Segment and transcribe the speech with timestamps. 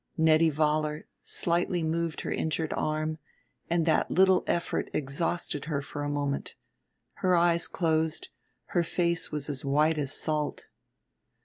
[0.17, 3.19] Nettie Vollar slightly moved her injured arm,
[3.69, 6.55] and that little effort exhausted her for a moment;
[7.17, 8.29] her eyes closed,
[8.73, 10.65] her face was as white as salt.